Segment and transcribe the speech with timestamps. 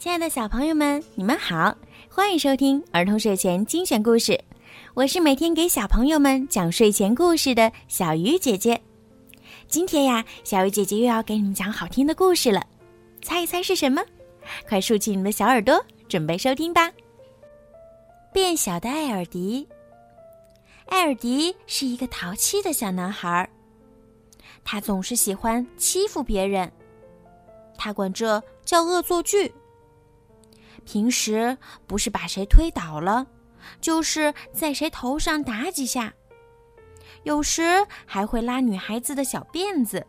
[0.00, 1.76] 亲爱的小朋友们，你们好，
[2.08, 4.42] 欢迎收听儿童睡前精选故事。
[4.94, 8.80] 我是每天给小朋友们讲睡前故事的小鱼姐姐。
[9.68, 12.66] 今天呀，小鱼姐姐又要给你们讲好听的故事了，
[13.20, 14.02] 猜一猜是什么？
[14.66, 15.78] 快竖起你们的小耳朵，
[16.08, 16.90] 准备收听吧。
[18.32, 19.68] 变小的艾尔迪，
[20.86, 23.46] 艾尔迪是一个淘气的小男孩，
[24.64, 26.72] 他总是喜欢欺负别人，
[27.76, 29.52] 他管这叫恶作剧。
[30.84, 31.56] 平时
[31.86, 33.26] 不是把谁推倒了，
[33.80, 36.12] 就是在谁头上打几下，
[37.22, 40.06] 有时还会拉女孩子的小辫子，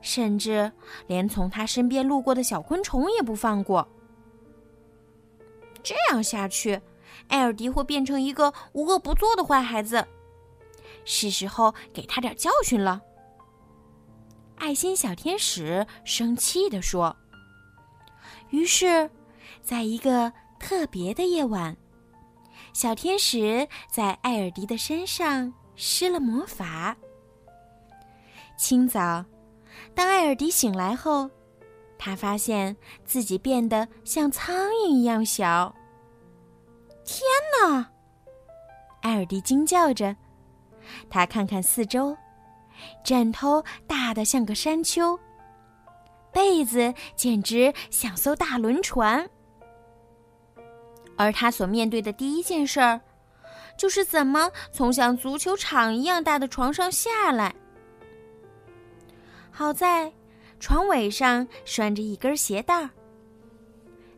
[0.00, 0.70] 甚至
[1.06, 3.88] 连从他身边路过的小昆虫也不放过。
[5.82, 6.80] 这样下去，
[7.28, 10.06] 艾尔迪会变成一个无恶不作的坏孩子，
[11.04, 13.00] 是时候给他点教训了。
[14.56, 17.16] 爱心小天使生气地说。
[18.50, 19.10] 于是。
[19.62, 21.76] 在一个特别的夜晚，
[22.72, 26.96] 小天使在艾尔迪的身上施了魔法。
[28.56, 29.24] 清早，
[29.94, 31.30] 当艾尔迪醒来后，
[31.98, 34.54] 他发现自己变得像苍
[34.86, 35.74] 蝇一样小。
[37.04, 37.22] 天
[37.62, 37.90] 哪！
[39.02, 40.14] 艾尔迪惊叫着，
[41.08, 42.16] 他看看四周，
[43.02, 45.18] 枕头大的像个山丘，
[46.30, 49.28] 被子简直像艘大轮船。
[51.20, 52.98] 而他所面对的第一件事儿，
[53.76, 57.54] 就是怎么从像足球场一样大的床上下来。
[59.50, 60.10] 好在，
[60.58, 62.88] 床尾上拴着一根鞋带儿。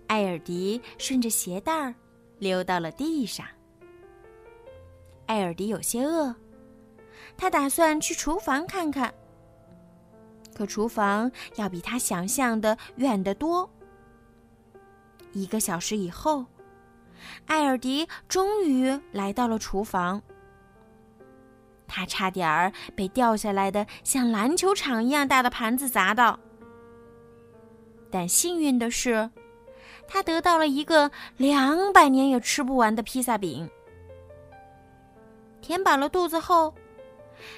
[0.06, 1.92] 艾尔迪顺着鞋带儿
[2.38, 3.44] 溜到了地上。
[5.26, 6.32] 艾尔迪有些饿，
[7.36, 9.12] 他打算去厨房看看。
[10.54, 13.68] 可厨房要比他想象的远得多。
[15.32, 16.46] 一个小时以后。
[17.46, 20.22] 艾尔迪终于来到了厨房。
[21.86, 26.40] 他差点儿被掉下来的像篮球场一样大的盘子砸到，
[28.10, 29.30] 但幸运的是，
[30.08, 33.68] 他得到了一个两百年也吃不完的披萨饼。
[35.60, 36.74] 填饱了肚子后，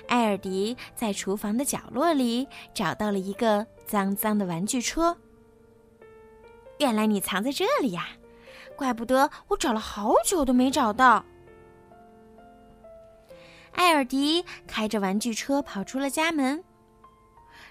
[0.08, 5.16] 艾尔迪在厨房的角落里找到了一个脏脏的玩具车。
[6.78, 8.08] 原来你藏在这里呀！
[8.76, 11.24] 怪不得我找了好久都没找到。
[13.72, 16.62] 艾尔迪开着玩具车跑出了家门，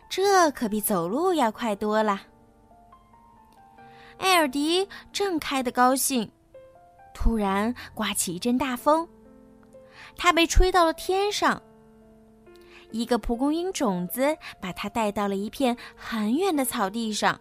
[0.10, 2.22] 这可比走路要快多了。
[4.18, 6.30] 艾尔迪正开得高兴，
[7.14, 9.08] 突然刮起一阵大风，
[10.16, 11.62] 他被吹到了天上。
[12.92, 17.40] 一个蒲公英种子把他带到了一片很远的草地上。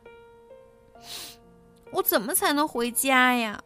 [1.92, 3.62] 我怎么才能回家呀？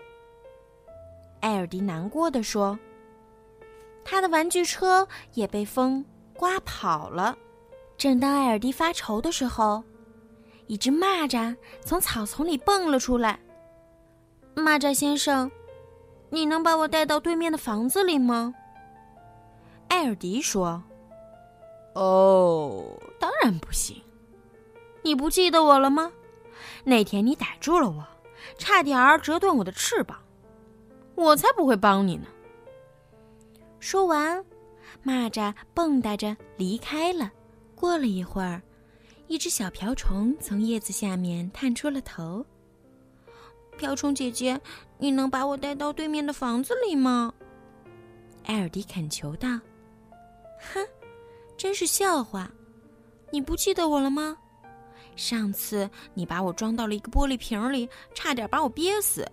[1.40, 2.78] 艾尔迪难过的说。
[4.04, 6.04] 他的玩具车也被风
[6.34, 7.36] 刮跑了。
[7.96, 9.82] 正当艾尔迪发愁的时候，
[10.66, 13.38] 一只蚂蚱从草丛里蹦了出来。
[14.54, 15.50] 蚂蚱先生，
[16.30, 18.54] 你能把我带到对面的房子里吗？
[19.88, 20.82] 艾尔迪说。
[21.94, 22.84] 哦，
[23.18, 24.00] 当然不行。
[25.02, 26.12] 你不记得我了吗？
[26.84, 28.06] 那天你逮住了我。
[28.58, 30.18] 差点儿折断我的翅膀，
[31.14, 32.26] 我才不会帮你呢。
[33.80, 34.44] 说完，
[35.04, 37.30] 蚂蚱蹦跶着离开了。
[37.74, 38.62] 过了一会儿，
[39.26, 42.44] 一只小瓢虫从叶子下面探出了头。
[43.76, 44.58] 瓢虫姐姐，
[44.98, 47.32] 你能把我带到对面的房子里吗？
[48.44, 49.48] 艾尔迪恳求道。
[50.72, 50.86] 哼，
[51.56, 52.50] 真是笑话！
[53.30, 54.36] 你不记得我了吗？
[55.16, 59.26] 上次你把我装到了一个玻璃瓶里，差点把我憋死。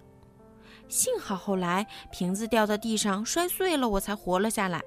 [0.87, 4.81] 幸好后来瓶子掉到地上摔碎了，我才活了下来。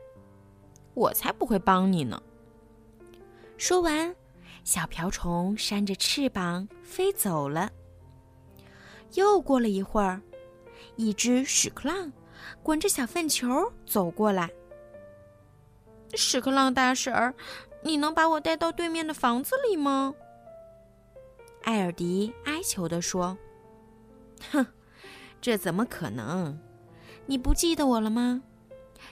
[0.95, 2.21] 我才不会帮你呢。
[3.59, 4.15] 说完，
[4.65, 7.71] 小瓢虫扇着翅膀飞走了。
[9.15, 10.21] 又过了一会儿，
[10.97, 12.13] 一只屎壳郎
[12.63, 14.51] 滚着小粪球走过来。
[16.15, 17.35] 屎壳郎大婶儿，
[17.83, 20.15] 你能把我带到对面的房子里吗？
[21.67, 23.37] 艾尔迪哀求地说
[24.53, 24.65] ：“哼，
[25.41, 26.57] 这怎么可能？
[27.27, 28.41] 你不记得我了吗？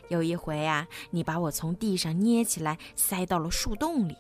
[0.08, 4.16] 有一回啊，你把我从地上捏起来，塞到了树洞里，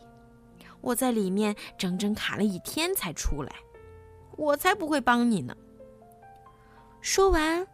[0.80, 3.54] 我在里面整整卡了一天才出来。
[4.36, 5.56] 我才不会帮你呢。”
[7.00, 7.64] 说完，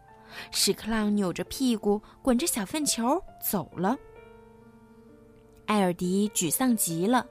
[0.51, 3.97] 屎壳郎扭着屁股，滚着小粪球走了。
[5.65, 7.25] 艾尔迪沮丧极了。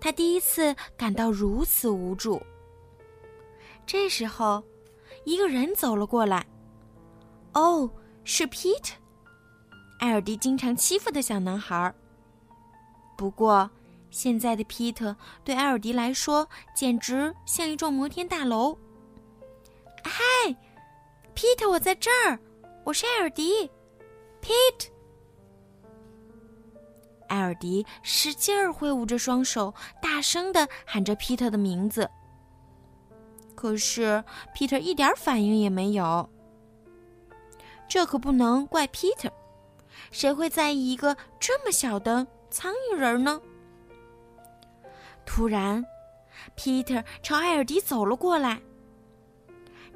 [0.00, 2.40] 他第一次感到如此无助。
[3.86, 4.62] 这时候，
[5.24, 6.46] 一个人走了过来。
[7.54, 7.90] 哦，
[8.24, 8.92] 是 Pete，
[9.98, 11.94] 艾尔迪经常欺负的小男孩。
[13.16, 13.70] 不过，
[14.10, 18.76] 现在的 Pete 对艾尔迪来说简直像一幢摩天大楼。
[20.04, 20.22] 嗨
[21.34, 22.38] ，Pete，我在这儿，
[22.84, 23.70] 我是艾尔迪
[24.42, 24.88] ，Pete。
[27.28, 32.08] 艾尔迪使劲儿挥舞着双手，大声的喊着皮特的名字。
[33.54, 34.22] 可是
[34.54, 36.28] 皮特一点反应也没有。
[37.88, 39.32] 这可不能怪皮特，
[40.10, 43.40] 谁会在意一个这么小的苍蝇人呢？
[45.24, 45.84] 突然，
[46.54, 48.60] 皮特朝艾尔迪走了过来，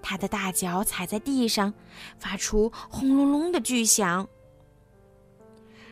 [0.00, 1.74] 他的大脚踩在地上，
[2.18, 4.26] 发出轰隆隆的巨响。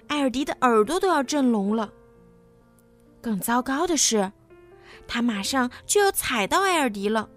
[0.09, 1.93] 艾尔迪的耳朵都要震聋了。
[3.21, 4.31] 更糟糕的是，
[5.07, 7.29] 他马上就要踩到艾尔迪了。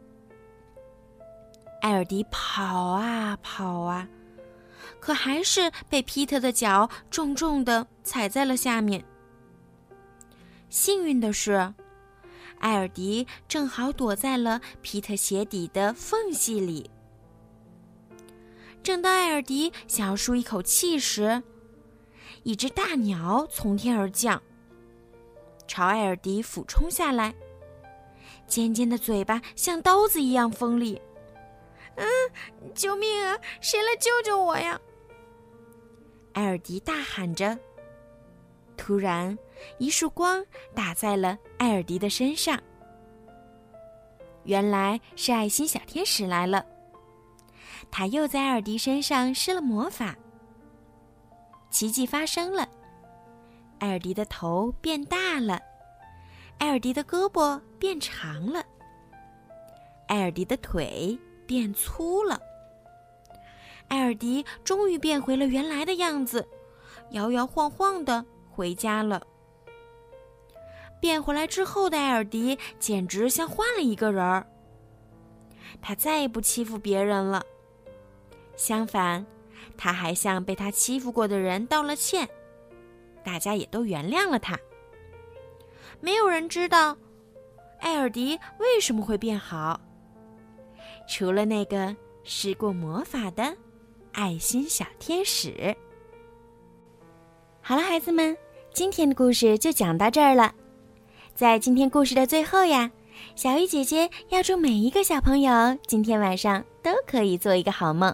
[1.82, 4.08] 艾尔迪跑啊跑啊，
[5.00, 9.04] 可还是被皮特的脚重重的踩在了下面。
[10.70, 11.74] 幸运的是，
[12.60, 16.90] 艾尔迪正好躲在了皮特鞋底的缝隙里。
[18.84, 21.42] 正当艾尔迪想要舒一口气时，
[22.44, 24.42] 一只大鸟从天而降，
[25.68, 27.34] 朝艾尔迪俯冲下来，
[28.48, 31.00] 尖尖的嘴巴像刀子一样锋利。
[31.96, 32.08] 嗯，
[32.74, 33.38] 救命啊！
[33.60, 34.80] 谁来救救我呀？
[36.34, 37.58] 艾尔迪大喊着。
[38.76, 39.38] 突然，
[39.78, 42.60] 一束光打在了艾尔迪的身上。
[44.46, 46.66] 原来是爱心小天使来了，
[47.92, 50.16] 他又在艾尔迪身上施了魔法。
[51.72, 52.68] 奇迹发生了，
[53.80, 55.60] 艾尔迪的头变大了，
[56.60, 58.64] 艾尔迪的胳膊变长了，
[60.08, 62.40] 艾尔迪的腿变粗了。
[63.88, 66.48] 艾尔迪终于变回了原来的样子，
[67.12, 69.22] 摇摇晃晃的回家了。
[71.00, 74.46] 变回来之后的艾尔迪简直像换了一个人儿，
[75.82, 77.42] 他再也不欺负别人了，
[78.56, 79.26] 相反。
[79.78, 82.28] 他还向被他欺负过的人道了歉，
[83.24, 84.58] 大家也都原谅了他。
[86.00, 86.98] 没有人知道
[87.80, 89.80] 艾尔迪为什么会变好，
[91.08, 93.56] 除了那个施过魔法的
[94.12, 95.76] 爱心小天使。
[97.62, 98.36] 好了，孩子们，
[98.74, 100.54] 今天的故事就讲到这儿了。
[101.36, 102.92] 在今天故事的最后呀，
[103.36, 108.14] 小鱼姐姐要祝每一个小朋友今天晚上都可以做一个好梦。